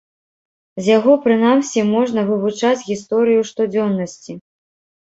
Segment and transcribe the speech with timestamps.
[0.83, 4.43] З яго прынамсі можна вывучаць гісторыю штодзённасці.